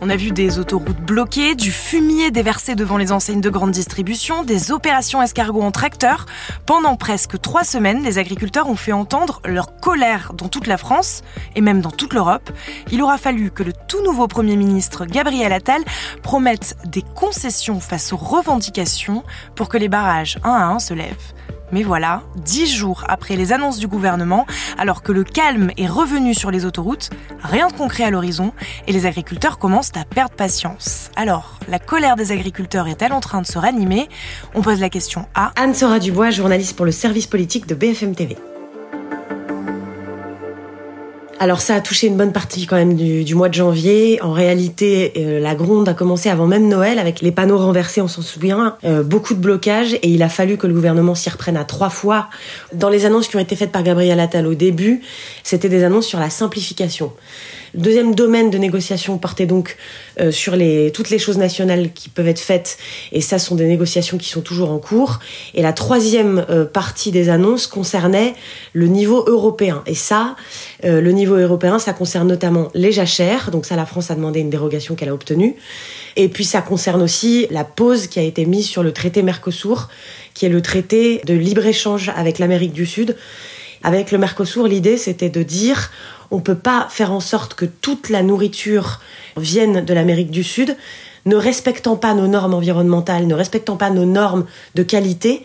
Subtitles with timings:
[0.00, 4.42] On a vu des autoroutes bloquées, du fumier déversé devant les enseignes de grande distribution,
[4.42, 6.26] des opérations escargots en tracteur.
[6.66, 11.22] Pendant presque trois semaines, les agriculteurs ont fait entendre leur colère dans toute la France
[11.54, 12.50] et même dans toute l'Europe.
[12.90, 15.82] Il aura fallu que le tout nouveau Premier ministre Gabriel Attal
[16.22, 19.22] promette des concessions face aux revendications
[19.54, 21.32] pour que les barrages un à un se lèvent.
[21.72, 24.46] Mais voilà, dix jours après les annonces du gouvernement,
[24.78, 27.10] alors que le calme est revenu sur les autoroutes,
[27.42, 28.52] rien de concret à l'horizon
[28.86, 31.10] et les agriculteurs commencent à perdre patience.
[31.16, 34.08] Alors, la colère des agriculteurs est-elle en train de se ranimer?
[34.54, 38.36] On pose la question à Anne-Sora Dubois, journaliste pour le service politique de BFM TV.
[41.42, 44.22] Alors ça a touché une bonne partie quand même du, mois de janvier.
[44.22, 48.06] En réalité, euh, la gronde a commencé avant même Noël avec les panneaux renversés, on
[48.06, 51.56] s'en souvient, euh, beaucoup de blocages et il a fallu que le gouvernement s'y reprenne
[51.56, 52.28] à trois fois.
[52.72, 55.02] Dans les annonces qui ont été faites par Gabriel Attal au début,
[55.42, 57.12] c'était des annonces sur la simplification.
[57.74, 59.78] Le deuxième domaine de négociation portait donc
[60.20, 62.76] euh, sur les, toutes les choses nationales qui peuvent être faites,
[63.10, 65.18] et ça sont des négociations qui sont toujours en cours.
[65.54, 68.34] Et la troisième partie des annonces concernait
[68.74, 69.82] le niveau européen.
[69.86, 70.36] Et ça,
[70.82, 74.50] le niveau européen, ça concerne notamment les jachères, donc ça la France a demandé une
[74.50, 75.54] dérogation qu'elle a obtenue.
[76.16, 79.88] Et puis ça concerne aussi la pause qui a été mise sur le traité Mercosur,
[80.34, 83.16] qui est le traité de libre-échange avec l'Amérique du Sud.
[83.82, 85.90] Avec le Mercosur, l'idée c'était de dire
[86.30, 89.00] on peut pas faire en sorte que toute la nourriture
[89.36, 90.76] vienne de l'Amérique du Sud,
[91.26, 95.44] ne respectant pas nos normes environnementales, ne respectant pas nos normes de qualité,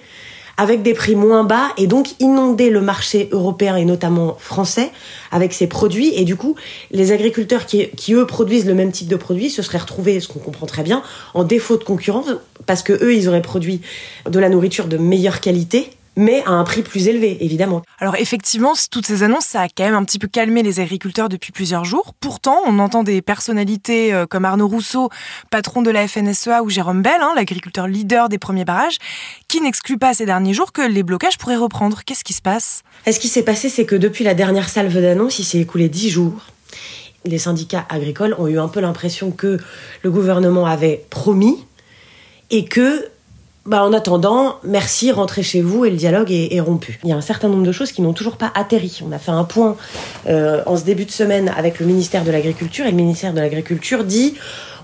[0.58, 4.91] avec des prix moins bas et donc inonder le marché européen et notamment français
[5.31, 6.11] avec ces produits.
[6.16, 6.55] Et du coup,
[6.91, 10.39] les agriculteurs qui, eux produisent le même type de produits se seraient retrouvés, ce qu'on
[10.39, 12.27] comprend très bien, en défaut de concurrence
[12.66, 13.81] parce que eux, ils auraient produit
[14.30, 17.84] de la nourriture de meilleure qualité mais à un prix plus élevé, évidemment.
[18.00, 21.30] Alors effectivement, toutes ces annonces, ça a quand même un petit peu calmé les agriculteurs
[21.30, 22.14] depuis plusieurs jours.
[22.20, 25.10] Pourtant, on entend des personnalités euh, comme Arnaud Rousseau,
[25.52, 28.98] patron de la FNSEA, ou Jérôme Bell, hein, l'agriculteur leader des premiers barrages,
[29.48, 32.02] qui n'exclut pas ces derniers jours que les blocages pourraient reprendre.
[32.04, 32.82] Qu'est-ce qui se passe?
[33.10, 36.10] Ce qui s'est passé, c'est que depuis la dernière salve d'annonces, il s'est écoulé dix
[36.10, 36.42] jours
[37.26, 39.58] les syndicats agricoles ont eu un peu l'impression que
[40.02, 41.58] le gouvernement avait promis
[42.50, 43.10] et que
[43.67, 47.00] bah, en attendant, merci, rentrez chez vous et le dialogue est, rompu.
[47.04, 49.02] Il y a un certain nombre de choses qui n'ont toujours pas atterri.
[49.05, 49.76] On a fait un point
[50.28, 53.42] euh, en ce début de semaine avec le ministère de l'Agriculture et le ministère de
[53.42, 54.36] l'Agriculture dit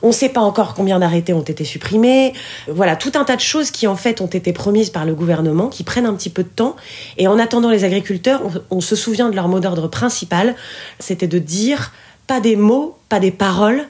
[0.02, 2.34] on ne sait pas encore combien d'arrêtés ont été supprimés.
[2.68, 5.70] Voilà, tout un tas de choses qui en fait ont été promises par le gouvernement,
[5.70, 6.76] qui prennent un petit peu de temps.
[7.18, 10.56] Et en attendant les agriculteurs, on se souvient de leur mot d'ordre principal,
[11.00, 11.94] c'était de dire
[12.28, 13.86] pas des mots, pas des paroles,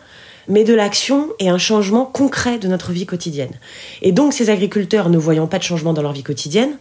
[0.47, 3.53] mais de l'action et un changement concret de notre vie quotidienne.
[4.01, 6.77] Et donc ces agriculteurs, ne voyant pas de changement dans leur vie quotidienne,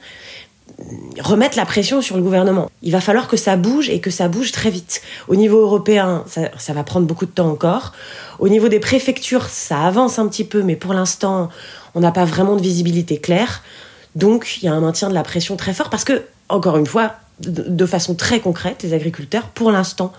[1.20, 2.70] remettent la pression sur le gouvernement.
[2.82, 5.02] Il va falloir que ça bouge et que ça bouge très vite.
[5.28, 7.92] Au niveau européen, ça, va prendre beaucoup de temps encore.
[8.38, 11.50] Au niveau des préfectures, ça avance un petit peu, mais pour l'instant,
[11.94, 13.62] on n'a pas vraiment de visibilité claire.
[14.14, 16.86] Donc, il y a un maintien de la pression très fort parce que, encore une
[16.86, 20.12] fois, de façon très concrète, les agriculteurs, pour l'instant,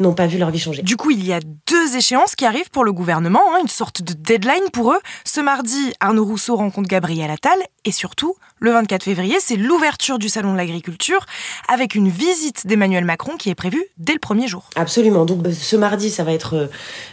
[0.00, 0.82] n'ont pas vu leur vie changer.
[0.82, 4.02] Du coup, il y a deux échéances qui arrivent pour le gouvernement, hein, une sorte
[4.02, 5.00] de deadline pour eux.
[5.24, 10.28] Ce mardi, Arnaud Rousseau rencontre Gabriel Attal et surtout, le 24 février, c'est l'ouverture du
[10.28, 11.24] Salon de l'Agriculture
[11.72, 14.70] avec une visite d'Emmanuel Macron qui est prévue dès le premier jour.
[14.74, 15.24] Absolument.
[15.24, 16.66] Donc euh, ce mardi, ça va être euh,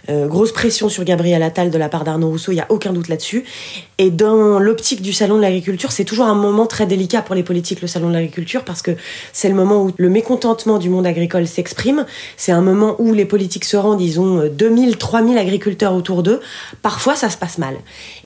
[0.09, 2.91] euh, grosse pression sur Gabriel Attal de la part d'Arnaud Rousseau, il n'y a aucun
[2.91, 3.43] doute là-dessus.
[3.99, 7.43] Et dans l'optique du Salon de l'Agriculture, c'est toujours un moment très délicat pour les
[7.43, 8.91] politiques, le Salon de l'Agriculture, parce que
[9.31, 12.05] c'est le moment où le mécontentement du monde agricole s'exprime.
[12.35, 16.39] C'est un moment où les politiques se rendent, ils ont 2000, 3000 agriculteurs autour d'eux.
[16.81, 17.75] Parfois, ça se passe mal.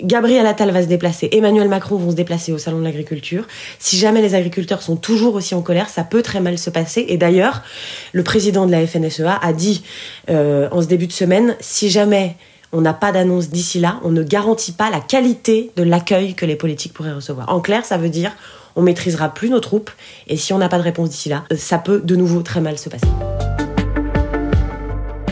[0.02, 3.46] Gabriel Attal va se déplacer, Emmanuel Macron vont se déplacer au Salon de l'Agriculture
[3.80, 7.06] si jamais les agriculteurs sont toujours aussi en colère, ça peut très mal se passer.
[7.10, 7.64] Et d'ailleurs,
[8.14, 9.84] le président de la FNSEA a dit
[10.30, 12.36] euh, en ce début de semaine, si jamais
[12.74, 16.46] on n'a pas d'annonce d'ici là, on ne garantit pas la qualité de l'accueil que
[16.46, 17.50] les politiques pourraient recevoir.
[17.50, 18.32] En clair, ça veut dire
[18.76, 19.90] on maîtrisera plus nos troupes
[20.28, 22.78] et si on n'a pas de réponse d'ici là, ça peut de nouveau très mal
[22.78, 23.08] se passer.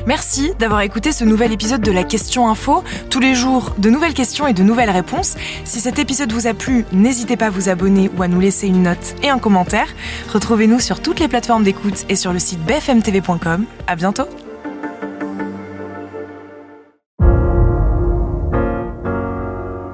[0.05, 2.83] Merci d'avoir écouté ce nouvel épisode de la Question Info.
[3.09, 5.35] Tous les jours, de nouvelles questions et de nouvelles réponses.
[5.63, 8.67] Si cet épisode vous a plu, n'hésitez pas à vous abonner ou à nous laisser
[8.67, 9.87] une note et un commentaire.
[10.31, 13.65] Retrouvez-nous sur toutes les plateformes d'écoute et sur le site bfmtv.com.
[13.87, 14.27] À bientôt!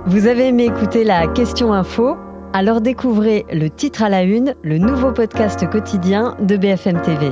[0.08, 2.18] Vous avez aimé écouter la Question Info?
[2.52, 7.32] Alors découvrez le titre à la une, le nouveau podcast quotidien de BFM TV.